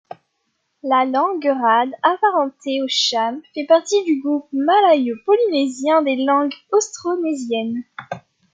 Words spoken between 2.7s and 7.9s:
au cham, fait partie du groupe malayo-polynésien des langues austronésiennes.